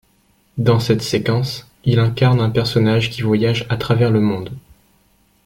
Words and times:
Dans 0.57 0.79
cette 0.79 1.03
séquence, 1.03 1.67
il 1.85 1.99
incarne 1.99 2.41
un 2.41 2.49
personnage 2.49 3.11
qui 3.11 3.21
voyage 3.21 3.67
à 3.69 3.77
travers 3.77 4.09
le 4.09 4.19
monde. 4.19 4.49